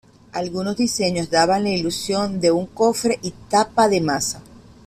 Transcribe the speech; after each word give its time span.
Algunos 0.33 0.77
diseños 0.77 1.29
daban 1.29 1.63
la 1.65 1.69
ilusión 1.69 2.39
de 2.41 2.49
un 2.51 2.65
cofre 2.65 3.19
y 3.21 3.35
tapa 3.49 3.87
de 3.87 4.01
masa. 4.01 4.41